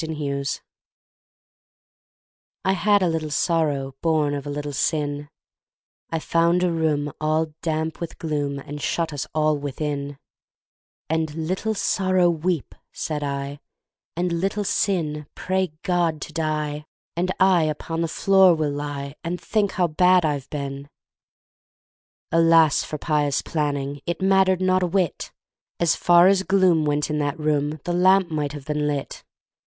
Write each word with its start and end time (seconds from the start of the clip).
The 0.03 0.07
Penitent 0.07 0.61
I 2.65 2.73
HAD 2.73 3.03
a 3.03 3.07
little 3.07 3.29
Sorrow, 3.29 3.93
Born 4.01 4.33
of 4.33 4.47
a 4.47 4.49
little 4.49 4.73
Sin, 4.73 5.29
I 6.09 6.17
found 6.17 6.63
a 6.63 6.71
room 6.71 7.13
all 7.21 7.53
damp 7.61 7.99
with 7.99 8.17
gloom 8.17 8.57
And 8.57 8.81
shut 8.81 9.13
us 9.13 9.27
all 9.35 9.59
within; 9.59 10.17
And, 11.07 11.35
"Little 11.47 11.75
Sorrow, 11.75 12.31
weep," 12.31 12.73
said 12.91 13.23
I, 13.23 13.59
"And, 14.17 14.31
Little 14.33 14.63
Sin, 14.63 15.27
pray 15.35 15.71
God 15.83 16.19
to 16.21 16.33
Die, 16.33 16.83
And 17.15 17.31
I 17.39 17.65
upon 17.65 18.01
the 18.01 18.07
floor 18.07 18.55
will 18.55 18.71
lie 18.73 19.13
And 19.23 19.39
think 19.39 19.73
how 19.73 19.85
bad 19.85 20.25
I've 20.25 20.49
been!" 20.49 20.89
Alas 22.31 22.83
for 22.83 22.97
pious 22.97 23.43
planning 23.43 24.01
It 24.07 24.19
mattered 24.19 24.61
not 24.61 24.81
a 24.81 24.87
whit! 24.87 25.31
As 25.79 25.95
far 25.95 26.27
as 26.27 26.41
gloom 26.41 26.85
went 26.85 27.11
in 27.11 27.19
that 27.19 27.37
room, 27.39 27.79
The 27.83 27.93
lamp 27.93 28.31
might 28.31 28.53
have 28.53 28.65
been 28.65 28.87
lit! 28.87 29.23